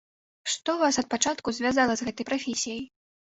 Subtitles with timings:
[0.51, 2.81] Што вас ад пачатку звязвала з гэтай прафесіяй?